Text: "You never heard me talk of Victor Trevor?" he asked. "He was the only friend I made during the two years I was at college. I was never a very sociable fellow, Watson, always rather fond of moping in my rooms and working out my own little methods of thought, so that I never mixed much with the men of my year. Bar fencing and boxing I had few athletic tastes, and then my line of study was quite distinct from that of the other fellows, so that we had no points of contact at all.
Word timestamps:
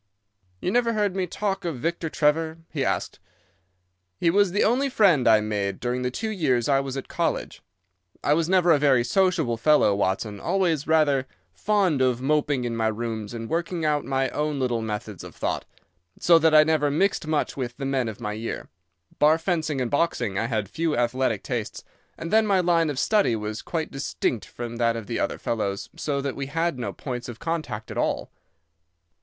"You 0.59 0.71
never 0.71 0.93
heard 0.93 1.15
me 1.15 1.27
talk 1.27 1.63
of 1.63 1.77
Victor 1.77 2.09
Trevor?" 2.09 2.57
he 2.71 2.83
asked. 2.83 3.19
"He 4.17 4.31
was 4.31 4.51
the 4.51 4.63
only 4.63 4.89
friend 4.89 5.27
I 5.27 5.41
made 5.41 5.79
during 5.79 6.01
the 6.01 6.09
two 6.09 6.31
years 6.31 6.67
I 6.67 6.79
was 6.79 6.97
at 6.97 7.07
college. 7.07 7.61
I 8.23 8.33
was 8.33 8.49
never 8.49 8.71
a 8.71 8.79
very 8.79 9.03
sociable 9.03 9.57
fellow, 9.57 9.93
Watson, 9.93 10.39
always 10.39 10.87
rather 10.87 11.27
fond 11.53 12.01
of 12.01 12.19
moping 12.19 12.63
in 12.63 12.75
my 12.75 12.87
rooms 12.87 13.31
and 13.35 13.47
working 13.47 13.85
out 13.85 14.03
my 14.03 14.29
own 14.29 14.59
little 14.59 14.81
methods 14.81 15.23
of 15.23 15.35
thought, 15.35 15.65
so 16.17 16.39
that 16.39 16.55
I 16.55 16.63
never 16.63 16.89
mixed 16.89 17.27
much 17.27 17.55
with 17.55 17.77
the 17.77 17.85
men 17.85 18.07
of 18.09 18.19
my 18.19 18.33
year. 18.33 18.69
Bar 19.19 19.37
fencing 19.37 19.79
and 19.79 19.91
boxing 19.91 20.35
I 20.35 20.47
had 20.47 20.67
few 20.67 20.97
athletic 20.97 21.43
tastes, 21.43 21.83
and 22.17 22.33
then 22.33 22.47
my 22.47 22.59
line 22.59 22.89
of 22.89 22.97
study 22.97 23.35
was 23.35 23.61
quite 23.61 23.91
distinct 23.91 24.45
from 24.47 24.77
that 24.77 24.95
of 24.95 25.05
the 25.05 25.19
other 25.19 25.37
fellows, 25.37 25.91
so 25.95 26.21
that 26.21 26.35
we 26.35 26.47
had 26.47 26.79
no 26.79 26.91
points 26.91 27.29
of 27.29 27.37
contact 27.37 27.91
at 27.91 27.99
all. 27.99 28.31